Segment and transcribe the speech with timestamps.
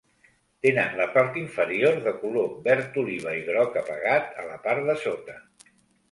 [0.65, 4.97] Tenen la part inferior de color verd oliva i groc apagat a la part de
[5.03, 5.37] sota.